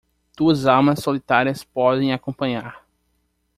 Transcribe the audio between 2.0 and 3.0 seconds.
acompanhar